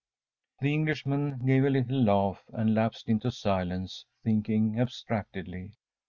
[0.57, 5.73] ‚ÄĚ The Englishman gave a little laugh, and lapsed into silence thinking abstractedly.